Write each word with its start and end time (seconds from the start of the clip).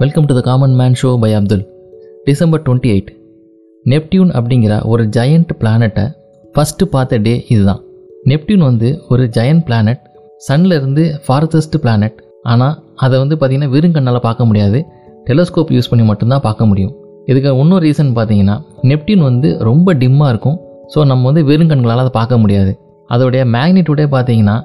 Welcome 0.00 0.26
to 0.28 0.34
the 0.36 0.40
common 0.40 0.74
man 0.78 0.96
show 1.00 1.10
by 1.20 1.34
Abdul 1.36 1.62
December 2.24 2.62
twenty 2.64 2.88
eight 2.94 3.10
Neptune 3.86 4.30
அப்படிங்கிற 4.38 4.84
ஒரு 4.84 5.04
giant 5.16 5.52
பிளானட்டை 5.60 6.04
first 6.54 6.86
பார்த்த 6.94 7.18
டே 7.18 7.44
இதுதான். 7.48 7.80
Neptune 8.24 8.58
வந்து 8.58 9.04
ஒரு 9.08 9.30
ஜயண்ட் 9.36 9.62
பிளானட் 9.68 10.02
சன்ல 10.48 10.76
இருந்து 10.80 11.20
ஃபாரஸ்ட் 11.26 11.76
பிளானட் 11.84 12.18
ஆனால் 12.42 12.74
அதை 12.94 13.18
வந்து 13.18 13.36
பார்த்திங்கன்னா 13.36 13.72
வெறுங்கண்ணால் 13.76 14.20
பார்க்க 14.26 14.44
முடியாது. 14.44 14.84
டெலஸ்கோப் 15.28 15.72
யூஸ் 15.76 15.90
பண்ணி 15.90 16.04
மட்டும்தான் 16.04 16.44
பார்க்க 16.48 16.66
முடியும். 16.66 16.94
இதுக்கு 17.26 17.56
இன்னொரு 17.62 17.84
ரீசன் 17.88 18.12
பார்த்தீங்கன்னா 18.18 18.56
நெப்டியூன் 18.82 19.24
வந்து 19.30 19.58
ரொம்ப 19.58 19.94
டிம்மாக 19.94 20.28
இருக்கும். 20.28 20.58
ஸோ 20.94 21.06
நம்ம 21.12 21.24
வந்து 21.30 21.44
வெறுங்கண்களால் 21.52 22.04
அதை 22.04 22.10
பார்க்க 22.10 22.38
முடியாது. 22.38 22.74
அதோடைய 23.10 23.44
மேக்னிடியூடே 23.56 24.08
பார்த்தீங்கன்னா 24.16 24.58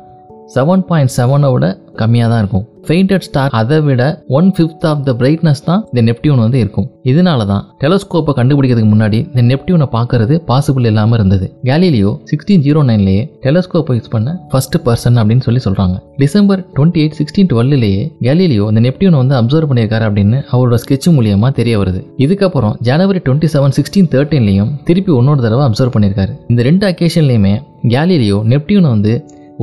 செவன் 0.56 0.86
பாயிண்ட் 0.92 1.14
செவனோட 1.18 1.66
கம்மியாக 2.02 2.30
தான் 2.34 2.42
இருக்கும். 2.44 2.66
ஃபெயிண்டட் 2.88 3.26
ஸ்டார் 3.26 3.52
அதை 3.60 3.78
விட 3.88 4.04
one 4.38 4.48
fifth 4.56 4.86
of 4.92 5.02
the 5.08 5.12
brightness 5.20 5.62
தான் 5.68 5.82
இந்த 5.90 6.02
நெப்டியூன் 6.08 6.42
வந்து 6.44 6.60
இருக்கும். 6.64 6.88
இதனால 7.12 7.46
தான் 7.52 7.64
டெலஸ்கோப்பை 7.84 8.34
கண்டுபிடிக்கிறதுக்கு 8.40 8.92
முன்னாடி 8.94 9.20
இந்த 9.32 9.44
நெப்டியூனை 9.52 9.88
பார்க்கறது 9.96 10.36
பாசிபிள் 10.50 10.88
இல்லாமல் 10.92 11.18
இருந்தது. 11.20 11.48
கேலிலியோ 11.70 12.12
சிக்ஸ்டீன் 12.32 12.64
ஜீரோ 12.68 12.82
நைன்லேயே 12.90 13.24
டெலஸ்கோப்பை 13.46 13.96
யூஸ் 13.98 14.12
பண்ண 14.16 14.32
ஃபர்ஸ்ட் 14.54 14.78
பர்சன் 14.86 15.20
அப்படின்னு 15.22 15.46
சொல்லி 15.48 15.62
சொல்கிறாங்க 15.68 15.98
டிசம்பர் 16.24 16.64
டுவெண்ட்டி 16.78 17.02
எயிட் 17.04 17.18
சிக்ஸ்டீன் 17.20 17.50
டுவெல்லையே 17.52 18.04
கேலிலியோ 18.28 18.66
இந்த 18.72 18.84
நெப்டியூனை 18.88 19.20
வந்து 19.24 19.38
அப்சர்வ் 19.42 19.70
பண்ணியிருக்காரு 19.72 20.08
அப்படின்னு 20.10 20.40
அவரோட 20.54 20.80
ஸ்கெட்ச் 20.86 21.10
மூலியமாக 21.18 21.52
தெரிய 21.60 21.76
வருது. 21.82 22.02
இதுக்கப்புறம் 22.26 22.74
ஜனவரி 22.90 23.22
டுவெண்ட்டி 23.28 23.50
செவன் 23.56 23.76
சிக்ஸ்டீன் 23.78 24.10
தேர்ட்டீன்லையும் 24.16 24.72
திருப்பி 24.90 25.14
ஒன்னொரு 25.20 25.44
தடவை 25.46 25.66
அப்சர்வ் 25.68 25.94
பண்ணியிருக்காரு. 25.98 26.34
இந்த 26.54 26.64
ரெண்டு 26.70 26.86
அக்கேஷன்லையுமே 26.92 27.54
கேலிலியோ 27.94 28.40
நெப்டியூனை 28.54 28.90
வந்து 28.96 29.14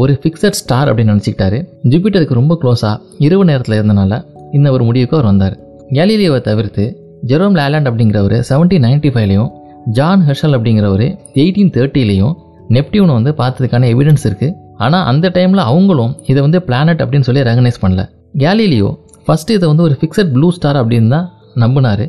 ஒரு 0.01 0.13
ஃபிக்ஸட் 0.21 0.59
ஸ்டார் 0.61 0.89
அப்படின்னு 0.91 1.13
நினச்சிக்கிட்டாரு. 1.13 1.59
ஜூபிட்டருக்கு 1.91 2.39
ரொம்ப 2.39 2.55
க்ளோஸாக 2.63 2.95
இரவு 3.27 3.45
நேரத்தில் 3.51 3.77
இருந்தனால 3.79 4.15
இந்த 4.57 4.69
ஒரு 4.75 4.83
முடிவுக்கு 4.89 5.17
அவர் 5.17 5.29
வந்தார். 5.31 5.55
கேலிலியோவை 5.97 6.41
தவிர்த்து 6.49 6.85
ஜெரோம் 7.31 7.57
லேலாண்ட் 7.59 7.89
அப்படிங்கிறவர் 7.91 8.37
செவன்டீன் 8.49 8.85
நைன்டி 8.87 9.11
ஃபைவ்லையும் 9.15 9.51
ஜான் 9.97 10.23
ஹெர்ஷல் 10.29 10.55
அப்படிங்கிறவர் 10.57 11.07
எயிட்டீன் 11.43 11.73
தேர்ட்டிலையும் 11.77 12.35
நெப்டியூனை 12.77 13.13
வந்து 13.19 13.33
பார்த்ததுக்கான 13.41 13.89
எவிடன்ஸ் 13.95 14.25
இருக்குது 14.29 14.55
ஆனால் 14.85 15.05
அந்த 15.11 15.27
டைமில் 15.37 15.63
அவங்களும் 15.71 16.13
இதை 16.31 16.41
வந்து 16.47 16.59
பிளானட் 16.69 17.03
அப்படின்னு 17.05 17.29
சொல்லி 17.29 17.43
ரெகனைஸ் 17.51 17.83
பண்ணல. 17.85 18.03
கேலிலியோ 18.43 18.91
ஃபஸ்ட்டு 19.27 19.55
இதை 19.59 19.67
வந்து 19.73 19.85
ஒரு 19.89 19.95
ஃபிக்ஸட் 20.01 20.33
ப்ளூ 20.35 20.49
ஸ்டார் 20.57 20.79
அப்படின்னு 20.83 21.11
தான் 21.15 21.27
நம்பினார். 21.63 22.05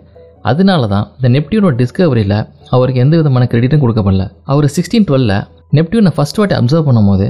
அதனால 0.51 0.81
தான் 0.93 1.05
இந்த 1.17 1.29
நெப்டியூனோட 1.35 1.75
டிஸ்கவரியில் 1.81 2.37
அவருக்கு 2.75 3.03
எந்த 3.05 3.15
விதமான 3.21 3.45
கிரெடிட்டும் 3.53 3.83
கொடுக்கப்படல. 3.83 4.25
அவர் 4.51 4.67
சிக்ஸ்டீன் 4.75 5.07
டுவெல்ல 5.09 5.33
நெப்டியூனை 5.77 6.11
ஃபஸ்ட் 6.17 6.39
வாட்டி 6.39 6.55
அப்சர்வ் 6.59 6.87
பண்ணும்போது 6.89 7.25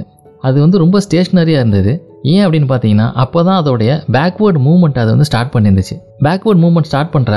அது 0.47 0.57
வந்து 0.63 0.77
ரொம்ப 0.83 0.97
ஸ்டேஷ்னரியாக 1.05 1.61
இருந்தது. 1.63 1.93
ஏன் 2.33 2.43
அப்படின்னு 2.45 2.69
பார்த்தீங்கன்னா 2.71 3.07
அப்போ 3.23 3.39
தான் 3.47 3.59
அதோடைய 3.61 3.91
பேக்வேர்டு 4.15 4.59
மூவ்மெண்ட் 4.65 4.99
அதை 5.01 5.09
வந்து 5.15 5.27
ஸ்டார்ட் 5.29 5.51
பண்ணியிருந்துச்சு 5.55 5.95
பேக்வேர்டு 6.25 6.61
மூவ்மெண்ட் 6.63 6.89
ஸ்டார்ட் 6.89 7.13
பண்ணுற 7.15 7.33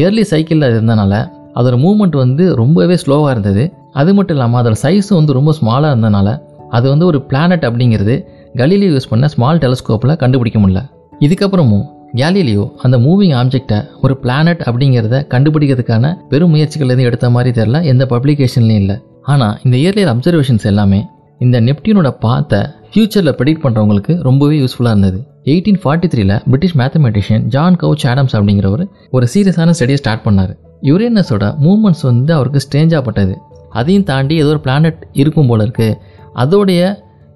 இயர்லி 0.00 0.24
சைக்கிளில் 0.32 0.70
இருந்தனால 0.74 1.14
அதோட 1.58 1.76
மூவ்மெண்ட் 1.84 2.16
வந்து 2.22 2.44
ரொம்பவே 2.60 2.96
ஸ்லோவாக 3.02 3.34
இருந்தது. 3.34 3.64
அது 4.00 4.10
மட்டும் 4.16 4.36
இல்லாமல் 4.36 4.60
அதோட 4.62 4.76
சைஸும் 4.84 5.18
வந்து 5.20 5.36
ரொம்ப 5.38 5.52
ஸ்மாலாக 5.58 5.92
இருந்தனால 5.94 6.28
அது 6.76 6.86
வந்து 6.92 7.06
ஒரு 7.10 7.18
பிளானட் 7.30 7.66
அப்படிங்கிறது 7.68 8.14
கலீலியோ 8.60 8.90
யூஸ் 8.94 9.10
பண்ண 9.10 9.26
ஸ்மால் 9.34 9.60
டெலஸ்கோப்பில் 9.64 10.18
கண்டுபிடிக்க 10.22 10.58
முடியல. 10.62 10.82
இதுக்கப்புறமும் 11.26 11.84
கேலிலியோ 12.20 12.64
அந்த 12.84 12.96
மூவிங் 13.06 13.34
ஆப்ஜெக்டை 13.40 13.78
ஒரு 14.04 14.14
பிளானட் 14.22 14.62
அப்படிங்கிறத 14.68 15.16
கண்டுபிடிக்கிறதுக்கான 15.32 16.12
பெரும் 16.30 16.52
முயற்சிகள் 16.54 16.92
எதுவும் 16.94 17.08
எடுத்த 17.10 17.26
மாதிரி 17.34 17.50
தெரில 17.60 17.80
எந்த 17.92 18.04
பப்ளிகேஷன்லையும் 18.12 18.82
இல்லை. 18.84 18.96
ஆனால் 19.32 19.54
இந்த 19.64 19.76
இயர்லியர் 19.82 20.12
அப்சர்வேஷன்ஸ் 20.12 20.66
எல்லாமே 20.72 21.00
இந்த 21.40 21.56
நெப்டியூனோட 21.68 22.10
பார்த்த 22.24 22.58
ஃபியூச்சரில் 22.90 23.34
ப்ரெடிக்ட் 23.38 23.64
பண்ணுறவங்களுக்கு 23.64 24.12
ரொம்பவே 24.26 24.56
யூஸ்ஃபுல்லாக 24.60 24.94
இருந்தது. 24.94 25.18
எயிட்டீன் 25.52 25.80
ஃபார்ட்டி 25.82 26.08
த்ரீல 26.12 26.34
British 26.50 26.76
mathematician 26.80 27.42
John 27.54 27.76
Couch 27.82 28.04
Adams 28.10 28.34
அப்படிங்கிறவர் 28.36 28.84
ஒரு 29.16 29.26
சீரியஸான 29.32 29.74
ஸ்டடியை 29.78 29.98
ஸ்டார்ட் 30.02 30.24
பண்ணார். 30.26 30.52
யுரேனஸோட 30.90 31.44
மூமெண்ட்ஸ் 31.64 32.04
வந்து 32.10 32.32
அவருக்கு 32.36 32.62
ஸ்ட்ரேஞ்சாகப்பட்டது 32.64 33.34
அதையும் 33.80 34.06
தாண்டி 34.10 34.34
ஏதோ 34.42 34.50
ஒரு 34.54 34.60
பிளானட் 34.66 35.02
இருக்கும் 35.22 35.48
போல 35.50 35.66
இருக்குது 35.66 35.96
அதோடைய 36.42 36.80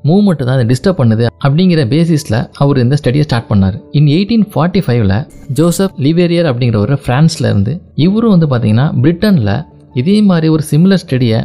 மூமெண்ட்டு 0.09 0.47
தான் 0.47 0.57
அதை 0.59 0.67
டிஸ்டர்ப் 0.71 1.01
பண்ணுது 1.01 1.25
அப்படிங்கிற 1.45 1.81
பேசிஸில் 1.93 2.39
அவர் 2.63 2.81
இந்த 2.85 2.97
ஸ்டடியை 3.01 3.25
ஸ்டார்ட் 3.27 3.51
பண்ணார். 3.51 3.77
இன் 3.99 4.09
எயிட்டீன் 4.15 4.47
ஃபார்ட்டி 4.53 4.81
ஃபைவ்ல 4.87 5.15
ஜோசப் 5.59 5.99
லிவேரியர் 6.07 6.49
அப்படிங்கிறவர் 6.51 7.03
ஃப்ரான்ஸில் 7.03 7.49
இருந்து 7.51 7.75
இவரும் 8.07 8.33
வந்து 8.35 8.49
பார்த்தீங்கன்னா 8.53 8.87
பிரிட்டனில் 9.03 9.53
இதே 10.01 10.17
மாதிரி 10.31 10.49
ஒரு 10.55 10.65
சிமிலர் 10.71 11.03
ஸ்டடியை 11.05 11.41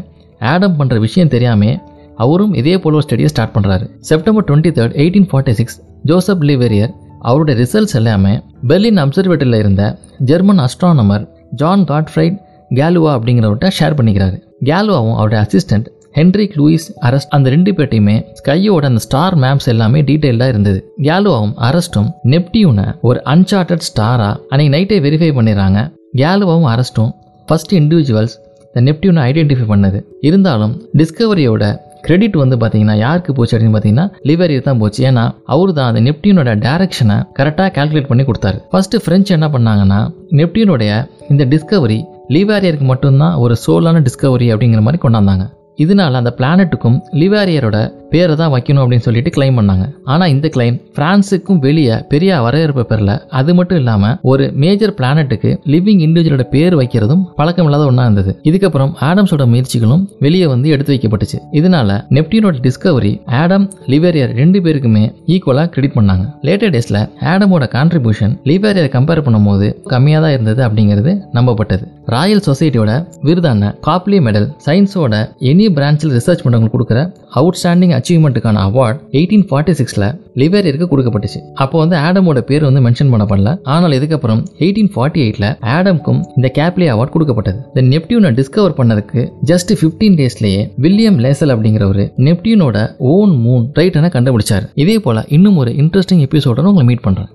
ஆடம் 0.52 0.78
பண்ணுற 0.80 0.98
விஷயம் 1.06 1.34
தெரியாமல் 1.36 1.76
அவரும் 2.16 2.54
இதே 2.54 2.78
போல 2.78 2.96
ஒரு 2.96 3.06
ஸ்டடியை 3.08 3.26
ஸ்டார்ட் 3.26 3.56
பண்ணுறாரு 3.56 3.86
September 4.00 4.46
twenty 4.48 4.72
third 4.78 4.96
eighteen 5.04 5.28
forty 5.32 5.52
six 5.52 5.82
Joseph 6.04 6.44
Leverrier 6.44 6.94
அவருடைய 7.20 7.56
ரிசல்ட்ஸ் 7.62 7.96
எல்லாமே 7.96 8.34
பெர்லின் 8.68 9.02
அப்சர்வேட்டரியில் 9.04 9.58
இருந்த 9.58 9.84
German 10.20 10.60
astronomer 10.60 11.24
Johann 11.52 11.84
Gottfried 11.84 12.38
Galle 12.72 13.12
அப்படிங்கிறவர்கிட்ட 13.18 13.70
share 13.80 13.98
பண்ணிக்கிறாரு. 13.98 14.38
கேலுவாவும் 14.70 15.18
அவருடைய 15.20 15.40
அசிஸ்டன்ட் 15.46 15.88
ஹென்ரிக் 16.18 16.54
லூயிஸ் 16.60 16.86
அரஸ்ட் 17.08 17.34
அந்த 17.36 17.50
ரெண்டு 17.50 17.72
பேட்டையுமே 17.72 18.16
ஸ்கையோட 18.40 18.84
அந்த 18.86 19.02
ஸ்டார் 19.06 19.36
மேப்ஸ் 19.38 19.66
எல்லாமே 19.66 20.02
டீட்டெயிலாக 20.02 20.48
இருந்தது. 20.48 20.80
கேலுவாவும் 21.02 21.56
அரஸ்ட்டும் 21.70 22.10
நெப்டியூனை 22.24 22.86
ஒரு 23.02 23.22
அன்சார்ட்டட் 23.26 23.86
ஸ்டாராக 23.90 24.36
அன்னைக்கு 24.50 24.74
நைட்டே 24.76 25.00
வெரிஃபை 25.06 25.32
பண்ணிடுறாங்க. 25.40 25.80
கேலுவாவும் 26.18 26.70
அரஸ்ட்டும் 26.74 27.12
ஃபர்ஸ்ட் 27.48 27.76
இண்டிவிஜுவல்ஸ் 27.76 28.36
இந்த 28.74 28.92
நெப்டியூனை 28.92 29.24
ஐடென்டிஃபை 29.30 29.66
பண்ணது. 29.74 30.00
இருந்தாலும் 30.22 30.74
டிஸ்கவரியோட 30.98 31.64
கிரெடிட் 32.06 32.36
வந்து 32.44 32.56
பார்த்தீங்கன்னா 32.62 32.96
யாருக்கு 33.06 33.34
போச்சு 33.38 33.56
அப்படின்னு 33.56 33.76
பார்த்தீங்கன்னா 33.76 34.08
லிவரி 34.30 34.56
தான் 34.68 34.82
போச்சு. 34.84 35.02
ஏன்னா 35.10 35.24
அவர் 35.54 35.74
தான் 35.78 35.90
அந்த 35.92 36.02
நெப்டியூனோட 36.08 36.54
டேரக்ஷனை 36.66 37.18
கரெக்டாக 37.40 37.70
கால்குலேட் 37.78 38.10
பண்ணி 38.12 38.26
கொடுத்தாரு. 38.30 38.58
ஃபர்ஸ்ட் 38.72 38.98
ஃப்ரெஞ்சு 39.04 39.34
என்ன 39.38 39.50
பண்ணாங்கன்னா 39.56 40.00
நெப்டியூனுடைய 40.42 40.92
இந்த 41.34 41.46
டிஸ்கவரி 41.54 42.00
லிவாரியருக்கு 42.36 42.88
மட்டும்தான் 42.94 43.36
ஒரு 43.44 43.56
சோலான 43.64 43.98
டிஸ்கவரி 44.08 44.48
அப்படிங்கிற 44.54 44.82
மாதிரி 44.86 45.02
கொண்டாந்தாங்க. 45.04 45.44
இதனால 45.84 46.20
அந்த 46.22 46.32
பிளானட்டுக்கும் 46.38 46.98
லிவாரியரோட 47.22 47.78
பேரை 48.12 48.34
தான் 48.42 48.52
வைக்கணும் 48.56 48.82
அப்படின்னு 48.84 49.06
சொல்லிட்டு 49.08 49.32
கிளைம் 49.36 49.58
பண்ணாங்க. 49.60 49.86
ஆனால் 50.14 50.32
இந்த 50.34 50.48
கிளைம் 50.56 50.78
பிரான்ஸுக்கும் 50.98 51.60
வெளியே 51.66 51.96
பெரிய 52.14 52.42
வரவேற்பு 52.46 52.84
பெறல. 52.92 53.12
அது 53.40 53.52
மட்டும் 53.58 53.80
இல்லாமல் 53.82 54.16
ஒரு 54.32 54.46
மேஜர் 54.64 54.94
பிளானட்டுக்கு 55.00 55.52
லிவிங் 55.74 56.02
இண்டிவிஜுவலோட 56.08 56.46
பேர் 56.54 56.76
வைக்கிறதும் 56.82 57.24
பழக்கம் 57.40 57.68
இல்லாத 57.70 57.86
ஒன்றா 57.92 58.06
இருந்தது. 58.10 58.34
இதுக்கப்புறம் 58.50 58.92
ஆடம்ஸோட 59.10 59.46
முயற்சிகளும் 59.54 60.04
வெளியே 60.26 60.48
வந்து 60.54 60.70
எடுத்து 60.76 60.94
வைக்கப்பட்டுச்சு. 60.96 61.40
இதனால 61.60 61.98
நெப்டியூனோட 62.18 62.58
டிஸ்கவரி 62.68 63.14
ஆடம் 63.42 63.68
லிவேரியர் 63.94 64.34
ரெண்டு 64.42 64.60
பேருக்குமே 64.66 65.04
ஈக்குவலாக 65.36 65.68
கிரெடிட் 65.76 65.98
பண்ணாங்க. 65.98 66.26
லேட்டர் 66.50 66.74
டேஸில் 66.76 67.02
ஆடமோட 67.34 67.68
கான்ட்ரிபியூஷன் 67.76 68.36
லிவேரியரை 68.52 68.92
கம்பேர் 68.98 69.26
பண்ணும்போது 69.28 69.68
கம்மியாக 69.94 70.24
தான் 70.26 70.36
இருந்தது 70.38 70.62
அப்படிங்கிறது 70.68 71.14
நம்பப்பட்டது. 71.38 71.86
ராயல் 72.14 72.46
சொசைட்டியோட 72.48 72.92
விருதான 73.28 73.70
காப்லி 73.88 74.18
மெடல் 74.26 74.48
சயின்ஸோட 74.66 75.14
எனி 75.52 75.68
பிரான்ச்சில் 75.78 76.16
ரிசர்ச் 76.18 76.44
பண்ணுறவங்களுக்கு 76.44 76.76
கொடுக்குற 76.76 77.00
அவுட்ஸ்டாண்டிங் 77.40 77.94
அச்சீவ்மெண்ட்டுக்கான 77.98 78.64
அவார்ட் 78.68 79.00
எயிட்டீன் 79.20 79.46
ஃபார்ட்டி 79.50 79.74
சிக்ஸில் 79.80 80.08
லிவேரியருக்கு 80.42 80.88
கொடுக்கப்பட்டுச்சு. 80.92 81.40
அப்போ 81.64 81.76
வந்து 81.84 81.96
ஆடமோட 82.08 82.40
பேர் 82.50 82.68
வந்து 82.68 82.84
மென்ஷன் 82.88 83.12
பண்ணப்படல. 83.14 83.52
ஆனால் 83.76 83.96
இதுக்கப்புறம் 84.00 84.42
எயிட்டீன் 84.66 84.92
ஃபார்ட்டி 84.96 85.22
எயிட்டில் 85.26 85.50
ஆடம்க்கும் 85.76 86.22
இந்த 86.38 86.50
கேப்லி 86.60 86.88
அவார்ட் 86.96 87.14
கொடுக்கப்பட்டது. 87.16 87.60
இந்த 87.72 87.84
நெப்டியூனை 87.94 88.32
டிஸ்கவர் 88.40 88.78
பண்ணதுக்கு 88.80 89.24
ஜஸ்ட் 89.52 89.74
ஃபிஃப்டீன் 89.82 90.18
டேஸ்லேயே 90.22 90.62
வில்லியம் 90.86 91.20
லேசல் 91.26 91.54
அப்படிங்கிறவர் 91.56 92.04
நெப்டியூனோட 92.28 92.78
ஓன் 93.14 93.34
மூன் 93.46 93.66
ரைட்டனை 93.80 94.12
கண்டுபிடிச்சார். 94.18 94.68
இதே 94.86 95.00
போல 95.08 95.26
இன்னும் 95.38 95.58
ஒரு 95.64 95.74
இன்ட்ரெஸ்டிங் 95.84 96.24
எபிசோட 96.28 96.70
உங்களை 96.72 96.88
மீட் 96.92 97.08
பண்ணுறேன் 97.08 97.32